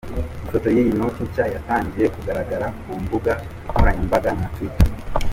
Ifoto 0.45 0.67
y’iyi 0.75 0.91
noti 0.97 1.21
nshya 1.27 1.45
yatangiye 1.55 2.05
kugaragara 2.15 2.67
ku 2.81 2.91
mbuga 3.03 3.33
nkoranyambaga 3.69 4.29
nka 4.37 4.47
“Twitter”. 4.53 4.85